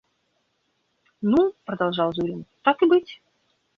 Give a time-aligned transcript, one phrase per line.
[1.21, 3.21] –Ну,– продолжал Зурин,– так и быть.